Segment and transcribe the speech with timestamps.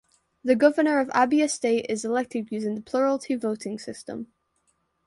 [0.43, 4.29] The Governor of Abia State is elected using the plurality voting system.